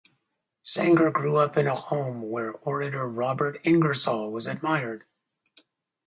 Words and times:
Sanger 0.63 1.11
grew 1.11 1.35
up 1.37 1.55
in 1.57 1.67
a 1.67 1.75
home 1.75 2.27
where 2.31 2.53
orator 2.53 3.07
Robert 3.07 3.61
Ingersoll 3.63 4.31
was 4.31 4.47
admired. 4.47 5.03